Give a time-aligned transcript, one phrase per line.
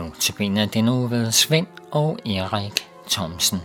[0.00, 3.60] Nu til benet den uge ved Svend og Erik Thomsen.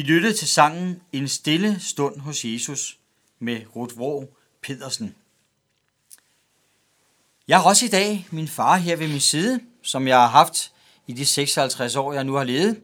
[0.00, 2.98] Vi lyttede til sangen En stille stund hos Jesus
[3.38, 5.14] med Ruth Vrog Pedersen.
[7.48, 10.72] Jeg har også i dag min far her ved min side, som jeg har haft
[11.06, 12.80] i de 56 år, jeg nu har levet,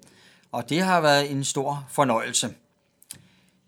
[0.52, 2.54] og det har været en stor fornøjelse.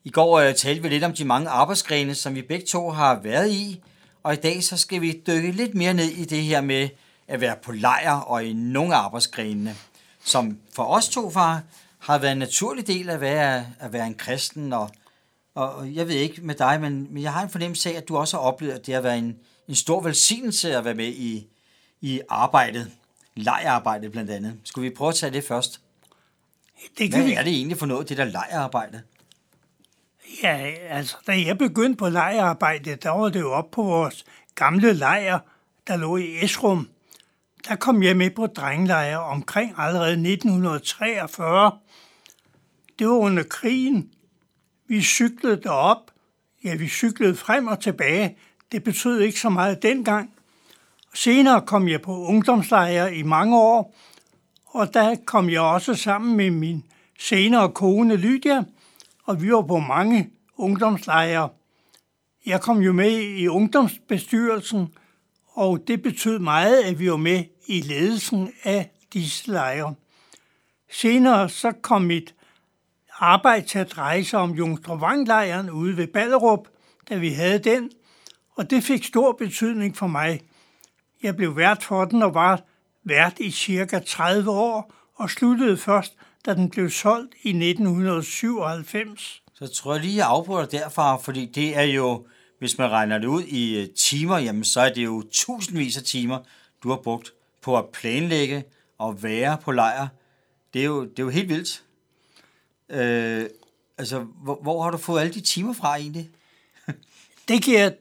[0.05, 3.21] I går uh, talte vi lidt om de mange arbejdsgrene, som vi begge to har
[3.23, 3.83] været i,
[4.23, 6.89] og i dag så skal vi dykke lidt mere ned i det her med
[7.29, 9.77] at være på lejr og i nogle arbejdsgrene, arbejdsgrenene,
[10.25, 11.63] som for os to, far,
[11.99, 14.91] har været en naturlig del af at være, at være en kristen, og,
[15.55, 18.17] og jeg ved ikke med dig, men, men jeg har en fornemmelse af, at du
[18.17, 19.37] også har oplevet, at det har været en,
[19.69, 21.47] en stor velsignelse at være med i,
[22.01, 22.91] i arbejdet,
[23.35, 24.61] lejrarbejdet blandt andet.
[24.65, 25.81] Skal vi prøve at tage det først?
[26.99, 27.35] Det kan Hvad vi.
[27.35, 29.03] er det egentlig for noget, det der lejrarbejde?
[30.43, 34.93] Ja, altså, da jeg begyndte på lejrarbejde, der var det jo op på vores gamle
[34.93, 35.39] lejr,
[35.87, 36.89] der lå i Esrum.
[37.69, 41.79] Der kom jeg med på drengelejre omkring allerede 1943.
[42.99, 44.11] Det var under krigen.
[44.89, 46.11] Vi cyklede derop.
[46.65, 48.37] Ja, vi cyklede frem og tilbage.
[48.73, 50.31] Det betød ikke så meget dengang.
[51.15, 53.95] Senere kom jeg på ungdomslejre i mange år,
[54.67, 56.85] og der kom jeg også sammen med min
[57.19, 58.65] senere kone Lydia,
[59.25, 61.49] og vi var på mange ungdomslejre.
[62.47, 64.95] Jeg kom jo med i ungdomsbestyrelsen,
[65.59, 69.95] og det betød meget, at vi var med i ledelsen af disse lejre.
[70.91, 72.35] Senere så kom mit
[73.19, 75.03] arbejde til at dreje sig om Jungstrøm
[75.73, 76.69] ude ved Ballerup,
[77.09, 77.91] da vi havde den,
[78.57, 80.41] og det fik stor betydning for mig.
[81.23, 82.63] Jeg blev vært for den og var
[83.05, 86.17] vært i cirka 30 år og sluttede først,
[86.47, 89.43] da den blev solgt i 1997.
[89.55, 92.27] Så tror jeg lige, jeg afbryder derfra, fordi det er jo,
[92.59, 96.03] hvis man regner det ud i øh, timer, jamen så er det jo tusindvis af
[96.03, 96.39] timer,
[96.83, 97.33] du har brugt
[97.63, 98.65] på at planlægge
[98.99, 100.09] og være på lejr.
[100.75, 101.83] Det er jo, det er jo helt vildt.
[102.91, 103.47] Øh,
[103.99, 106.31] altså, hvor, hvor har du fået alle de timer fra egentlig?
[107.49, 107.95] Det kan jeg,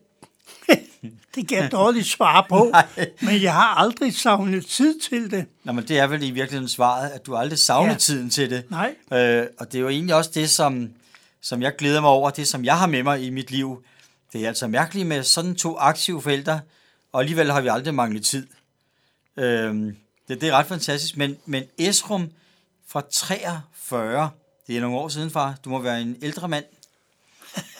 [1.35, 2.85] det kan jeg dårligt svare på, Nej.
[3.21, 5.45] men jeg har aldrig savnet tid til det.
[5.63, 7.91] Nå, men det er vel i virkeligheden svaret, at du aldrig savner.
[7.91, 7.97] Ja.
[7.97, 8.71] tiden til det.
[8.71, 8.95] Nej.
[9.13, 10.89] Øh, og det er jo egentlig også det, som,
[11.41, 13.83] som jeg glæder mig over, det som jeg har med mig i mit liv.
[14.37, 16.59] Det er altså mærkeligt med sådan to aktive forældre,
[17.11, 18.47] og alligevel har vi aldrig manglet tid.
[19.37, 19.75] Øh,
[20.27, 22.29] det, det er ret fantastisk, men, men Esrum
[22.87, 24.29] fra 43,
[24.67, 25.55] det er nogle år siden, far.
[25.65, 26.65] Du må være en ældre mand.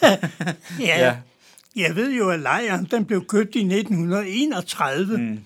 [0.02, 0.18] Ja,
[0.80, 1.06] Ja.
[1.06, 1.18] ja.
[1.76, 5.18] Jeg ved jo, at lejren den blev købt i 1931.
[5.18, 5.40] Mm.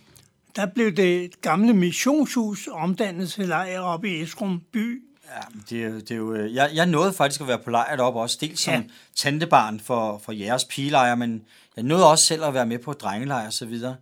[0.55, 5.01] Der blev det gamle missionshus omdannet til lejr oppe i Esrum by.
[5.35, 7.69] Ja, det er, jo- det er jo, øh, jeg, jeg nåede faktisk at være på
[7.69, 8.79] lejr deroppe også, dels som ja.
[8.79, 8.85] Ja.
[9.15, 11.43] tantebarn for, for jeres pigelejr, men
[11.75, 13.95] jeg nåede også selv at være med på drengelejr og så videre.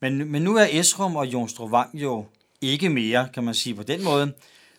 [0.00, 2.26] Men, men nu er Esrum og Jonstrup Vang jo
[2.60, 4.32] ikke mere, kan man sige på den måde.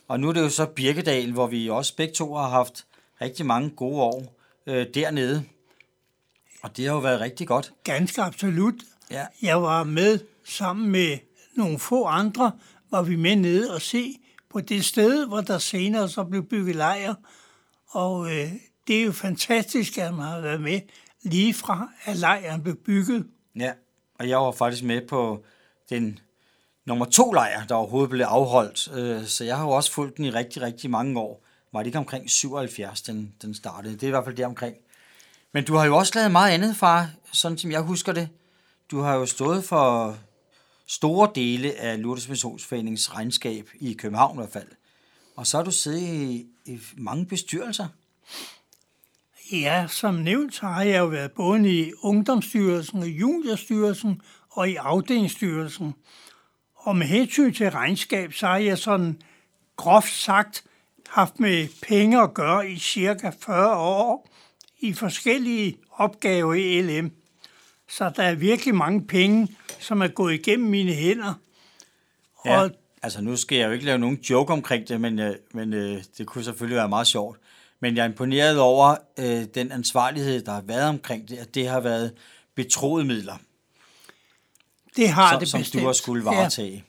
[0.07, 2.85] Og nu er det jo så Birkedal, hvor vi også begge to har haft
[3.21, 4.35] rigtig mange gode år
[4.67, 5.43] øh, dernede.
[6.63, 7.71] Og det har jo været rigtig godt.
[7.83, 8.73] Ganske absolut.
[9.11, 9.25] Ja.
[9.41, 11.17] Jeg var med sammen med
[11.55, 12.51] nogle få andre,
[12.91, 14.15] var vi med nede og se
[14.55, 17.13] på det sted, hvor der senere så blev bygget lejr.
[17.89, 18.51] Og øh,
[18.87, 20.81] det er jo fantastisk, at man har været med
[21.21, 23.27] lige fra, at lejren blev bygget.
[23.55, 23.71] Ja,
[24.19, 25.43] og jeg var faktisk med på
[25.89, 26.19] den
[26.85, 28.97] nummer to lejr, der overhovedet blev afholdt.
[28.97, 31.45] Øh, så jeg har jo også fulgt den i rigtig, rigtig mange år.
[31.73, 33.93] Var det ikke omkring 77, den, den startede?
[33.93, 34.75] Det er i hvert fald det omkring.
[35.53, 38.29] Men du har jo også lavet meget andet, far, sådan som jeg husker det.
[38.91, 40.17] Du har jo stået for
[40.87, 44.67] store dele af Lourdes Missionsforeningens regnskab i København i hvert fald.
[45.35, 47.87] Og så har du siddet i, i mange bestyrelser.
[49.51, 54.75] Ja, som nævnt, så har jeg jo været både i Ungdomsstyrelsen og Juniorstyrelsen og i
[54.75, 55.93] Afdelingsstyrelsen.
[56.75, 59.21] Og med hensyn til regnskab, så har jeg sådan
[59.75, 60.63] groft sagt
[61.09, 64.29] haft med penge at gøre i cirka 40 år
[64.79, 67.11] i forskellige opgaver i LM.
[67.87, 69.47] Så der er virkelig mange penge,
[69.79, 71.33] som er gået igennem mine hænder.
[72.45, 75.35] Ja, Og altså nu skal jeg jo ikke lave nogen joke omkring det, men, øh,
[75.53, 77.39] men øh, det kunne selvfølgelig være meget sjovt.
[77.79, 81.67] Men jeg er imponeret over øh, den ansvarlighed, der har været omkring det, at det
[81.67, 82.13] har været
[82.55, 83.37] betroede midler,
[84.95, 85.81] det har som, det som bestemt.
[85.81, 86.37] du har skulle Ja.
[86.37, 86.83] varetage.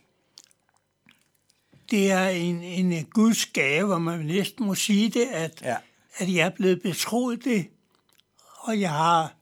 [1.90, 5.76] Det er en, en Guds gave, hvor man næsten må sige det, at, Ja.
[6.18, 7.66] at jeg er blevet betroet det,
[8.60, 9.35] og jeg har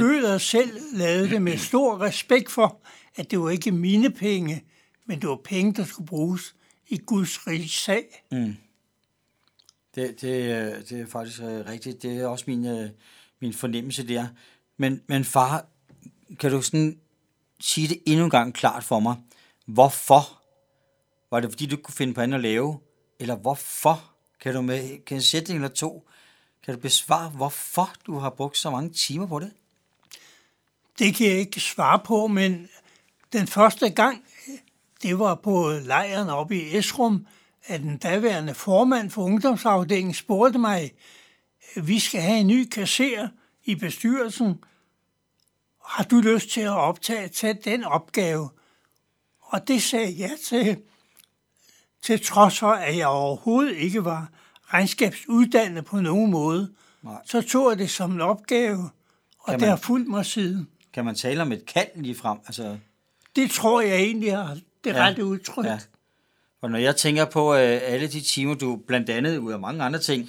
[0.00, 2.80] følt og selv lavet det med stor respekt for,
[3.16, 4.64] at det var ikke mine penge,
[5.06, 6.54] men det var penge, der skulle bruges
[6.88, 8.24] i Guds rigs sag.
[9.94, 12.02] Det, det, øh, det er faktisk øh, rigtigt.
[12.02, 12.90] Det er også min, øh,
[13.40, 14.26] min fornemmelse der.
[14.76, 15.66] Men, men far,
[16.40, 16.98] kan du sådan
[17.60, 19.16] sige det endnu en gang klart for mig?
[19.66, 20.42] Hvorfor?
[21.30, 22.80] Var det fordi, du ikke kunne finde på andet at lave?
[23.20, 24.12] Eller hvorfor?
[24.40, 26.08] Kan du med kan en sætning eller to,
[26.64, 29.52] kan du besvare, hvorfor du har brugt så mange timer på det?
[31.02, 32.68] Det kan jeg ikke svare på, men
[33.32, 34.24] den første gang,
[35.02, 37.26] det var på lejren oppe i Esrum,
[37.66, 40.92] at den daværende formand for ungdomsafdelingen spurgte mig,
[41.76, 43.28] vi skal have en ny kasser
[43.64, 44.54] i bestyrelsen.
[45.86, 48.50] Har du lyst til at optage tage den opgave?
[49.40, 50.76] Og det sagde jeg til,
[52.02, 54.28] til trods for, at jeg overhovedet ikke var
[54.64, 56.72] regnskabsuddannet på nogen måde.
[57.02, 57.14] Nej.
[57.26, 58.90] Så tog jeg det som en opgave,
[59.38, 60.68] og Kan det man- har fulgt mig siden.
[60.92, 62.38] Kan man tale om et kald lige frem?
[62.46, 62.78] Altså,
[63.36, 64.48] Det tror jeg egentlig er
[64.84, 65.08] det Ja.
[65.08, 65.64] rette udtryk.
[65.64, 65.78] Ja.
[66.60, 69.82] Og når jeg tænker på øh, alle de timer, du blandt andet ud af mange
[69.84, 70.28] andre ting,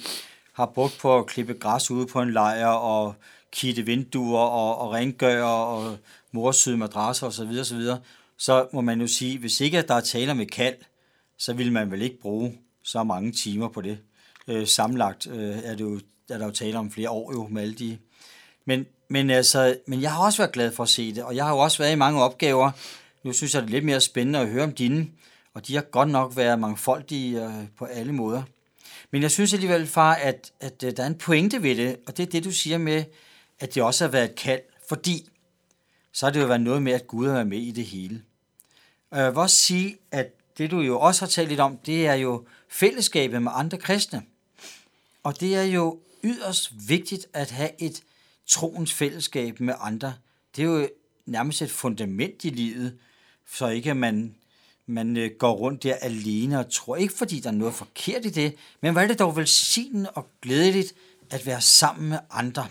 [0.52, 3.14] har brugt på at klippe græs ude på en lejr, og
[3.52, 5.96] kitte vinduer, og, og rengøre, og
[6.32, 7.80] morsyde madrasser osv., osv.,
[8.38, 10.74] så må man jo sige, hvis ikke der er tale om et kald,
[11.38, 13.98] så vil man vel ikke bruge så mange timer på det.
[14.48, 17.62] Øh, sammenlagt øh, er, det jo, er der jo tale om flere år jo med
[17.62, 17.98] alle de...
[18.64, 21.44] Men, men, altså, men jeg har også været glad for at se det, og jeg
[21.44, 22.70] har jo også været i mange opgaver.
[23.22, 25.08] Nu synes jeg, det er lidt mere spændende at høre om dine,
[25.54, 28.42] og de har godt nok været mangfoldige øh, på alle måder.
[29.10, 32.16] Men jeg synes alligevel, far, at, at øh, der er en pointe ved det, og
[32.16, 33.04] det er det, du siger med,
[33.60, 35.28] at det også har været et kald, fordi
[36.12, 38.22] så har det jo været noget med, at Gud har været med i det hele.
[39.10, 40.26] Og jeg vil også sige, at
[40.58, 44.22] det du jo også har talt lidt om, det er jo fællesskabet med andre kristne.
[45.22, 48.02] Og det er jo yderst vigtigt at have et
[48.46, 50.14] troens fællesskab med andre.
[50.56, 50.88] Det er jo
[51.26, 52.98] nærmest et fundament i livet,
[53.46, 54.34] så ikke man,
[54.86, 58.30] man øh, går rundt der alene og tror ikke, fordi der er noget forkert i
[58.30, 60.94] det, men hvor er det dog velsignet og glædeligt
[61.30, 62.66] at være sammen med andre.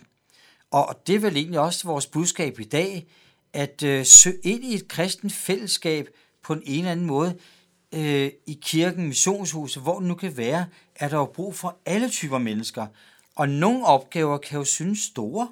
[0.72, 3.08] Og det er vel egentlig også vores budskab i dag,
[3.54, 6.08] at øh, søge ind i et kristen fællesskab
[6.44, 7.38] på en, en eller anden måde
[7.94, 10.66] øh, i kirken, missionshuset, hvor det nu kan være,
[10.96, 12.88] er der jo brug for alle typer mennesker.
[13.36, 15.48] Og nogle opgaver kan jo synes store,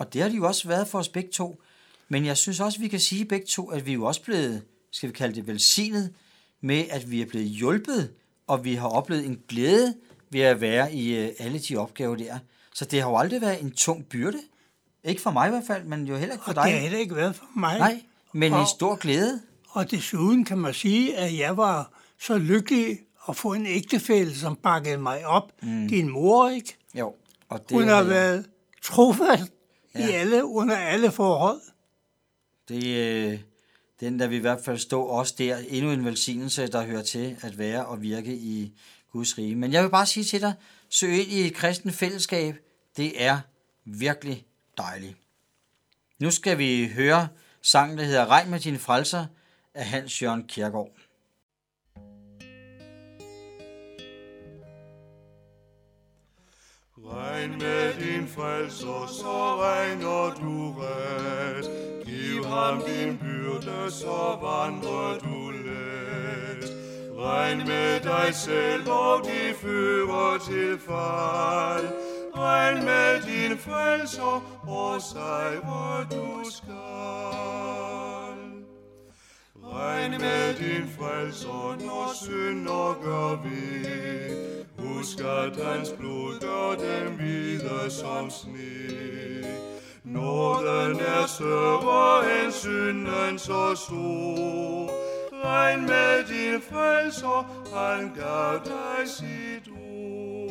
[0.00, 1.62] og det har de jo også været for os begge to.
[2.08, 4.62] Men jeg synes også, vi kan sige begge to, at vi er jo også blevet,
[4.90, 6.12] skal vi kalde det velsignet,
[6.60, 8.10] med at vi er blevet hjulpet,
[8.46, 9.94] og vi har oplevet en glæde
[10.30, 12.38] ved at være i øh, alle de opgaver der.
[12.74, 14.38] Så det har jo aldrig været en tung byrde.
[15.04, 16.80] Ikke for mig i hvert fald, men jo heller ikke for Og det har dig.
[16.80, 17.78] heller ikke været for mig.
[17.78, 18.02] Nej,
[18.32, 19.40] men en Og- stor glæde.
[19.68, 24.56] Og desuden kan man sige, at jeg var så lykkelig at få en ægtefælle, som
[24.56, 25.52] bakkede mig op.
[25.62, 25.88] Mm.
[25.88, 26.76] Din mor, ikke?
[26.94, 27.14] Jo,
[27.48, 28.46] og det Hun har jeg- været
[28.82, 29.52] trofast
[29.94, 30.08] ja.
[30.08, 31.60] i alle, under alle forhold.
[32.68, 33.40] Det, øh,
[34.00, 35.56] den der vi i hvert fald stå også der.
[35.68, 38.72] Endnu en velsignelse, der hører til at være og virke i
[39.12, 39.56] Guds rige.
[39.56, 40.54] Men jeg vil bare sige til dig,
[40.88, 42.56] søg ind i et kristen fællesskab.
[42.96, 43.40] Det er
[43.84, 45.16] virkelig dejligt.
[46.18, 47.28] Nu skal vi høre
[47.62, 49.26] sangen, der hedder Regn med din frelser
[49.74, 50.90] af Hans Jørgen Kierkegaard.
[57.40, 61.70] Regn med din frelser, så regner du ret.
[62.06, 66.70] Giv ham din byrde, så vandrer du let.
[67.18, 71.88] Regn med dig selv, og de fører til fald.
[72.36, 76.76] Regn med din frelser, og sejre du skal.
[79.64, 84.10] Regn med din frelser, når synder gør vi.
[84.90, 88.80] Husk at hans blod gør dem hvide som sne.
[90.04, 94.90] Nåden er større end synden så stor.
[95.44, 97.40] Regn med din frelser,
[97.74, 100.50] han gav dig sit ord.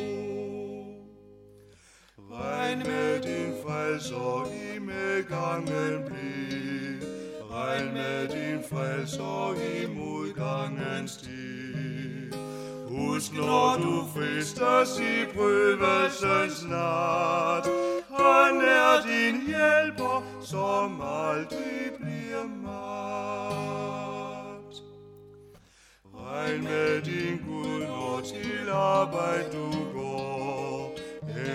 [2.31, 7.10] Regn med din frelser i medgangen bliv.
[7.51, 12.18] Regn med din frelser i modgangens tid.
[13.09, 17.67] Husk, når du fristes i prøvelsens snart,
[18.17, 23.53] han er din hjælper, som aldrig bliver mat.
[26.15, 30.95] Regn med din Gud, når til arbejde du går,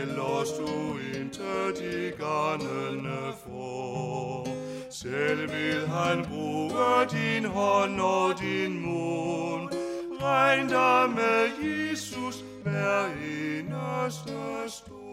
[0.02, 4.48] ellers du intet i garnene får.
[4.90, 9.53] Selv vil han bruge din hånd og din mund,
[10.24, 14.32] regn dig med Jesus hver eneste
[14.68, 15.03] stund.